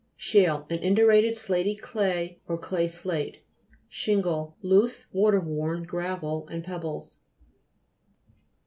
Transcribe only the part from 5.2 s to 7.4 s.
worn gravel and pebbles.